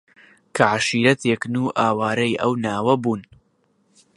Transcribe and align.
کە 0.55 0.63
عەشیرەتێکن 0.73 1.55
و 1.61 1.73
ئاوارەی 1.79 2.39
ئەو 2.41 2.53
ناوە 2.65 2.95
بوون 3.01 3.21